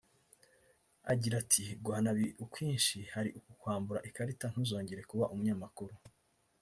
Agira 1.11 1.35
ati 1.43 1.63
“Guhana 1.83 2.09
biri 2.17 2.31
ukwinshi 2.45 2.97
hari 3.13 3.29
ukukwambura 3.39 3.99
ikarita 4.09 4.45
ntuzongere 4.51 5.01
kuba 5.09 5.29
umunyamakuru 5.33 5.93